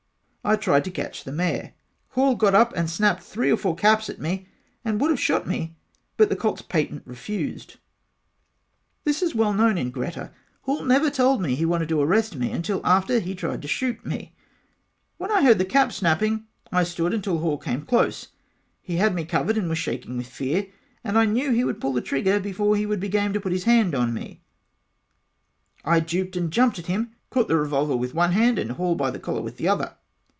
[0.43, 1.75] I tried to catch the mare.
[2.09, 4.47] Hall got up and snapped three or four caps at me
[4.83, 5.75] and would have shot me
[6.17, 7.75] but the colts patent refused.
[9.03, 12.51] This is well known in Greta Hall never told me he wanted to arrest me
[12.51, 14.33] until after he tried to shoot me
[15.17, 18.29] when I heard the caps snapping I stood until Hall came close
[18.81, 20.65] he had me covered and was shaking with fear
[21.03, 23.51] and I knew he would pull the trigger before he would be game to put
[23.51, 24.41] his hand on me
[25.85, 28.95] so I duped, and jumped at him caught the revolver with one hand and Hall
[28.95, 29.97] by the collar with the other.